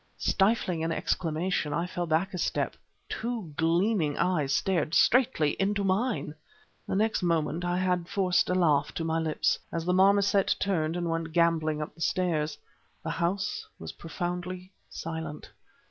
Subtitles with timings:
[0.17, 2.75] Stifling an exclamation, I fell back a step.
[3.07, 6.33] Two gleaming eyes stared straightly into mine!
[6.87, 9.59] The next moment I had forced a laugh to my lips...
[9.71, 12.57] as the marmoset turned and went gamboling up the stairs.
[13.03, 15.51] The house was profoundly silent.